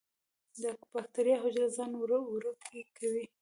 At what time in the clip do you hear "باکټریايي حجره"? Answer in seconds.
0.91-1.67